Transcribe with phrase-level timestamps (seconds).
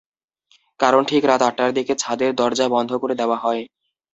[0.79, 3.61] কারণ, ঠিক রাত আটটার দিকে ছাদের দরজা বন্ধ করে দেওয়া হয়।